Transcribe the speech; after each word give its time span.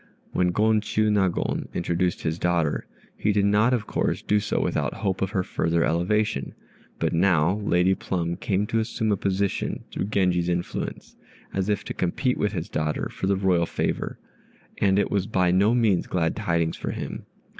When 0.31 0.47
Gon 0.49 0.81
Chiûnagon 0.81 1.71
introduced 1.75 2.23
his 2.23 2.39
daughter, 2.39 2.87
he 3.15 3.31
did 3.31 3.45
not 3.45 3.71
of 3.71 3.85
course 3.85 4.23
do 4.23 4.39
so 4.39 4.59
without 4.59 4.95
hope 4.95 5.21
of 5.21 5.29
her 5.29 5.43
further 5.43 5.83
elevation; 5.85 6.55
but 6.97 7.13
now 7.13 7.57
Lady 7.57 7.93
Plum 7.93 8.35
came 8.35 8.65
to 8.65 8.79
assume 8.79 9.11
a 9.11 9.15
position 9.15 9.83
through 9.91 10.05
Genji's 10.05 10.49
influence, 10.49 11.17
as 11.53 11.69
if 11.69 11.83
to 11.83 11.93
compete 11.93 12.39
with 12.39 12.53
his 12.53 12.67
daughter 12.67 13.09
for 13.09 13.27
the 13.27 13.35
royal 13.35 13.67
favor; 13.67 14.17
and 14.79 14.97
it 14.97 15.11
was 15.11 15.27
by 15.27 15.51
no 15.51 15.75
means 15.75 16.07
glad 16.07 16.35
tidings 16.35 16.77
for 16.77 16.89
him. 16.89 17.27